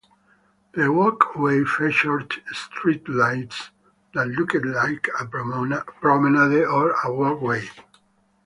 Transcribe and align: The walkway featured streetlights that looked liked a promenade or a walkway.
The 0.73 0.91
walkway 0.91 1.63
featured 1.63 2.29
streetlights 2.51 3.69
that 4.15 4.29
looked 4.29 4.65
liked 4.65 5.09
a 5.19 5.25
promenade 5.27 6.65
or 6.65 6.91
a 7.03 7.13
walkway. 7.13 7.69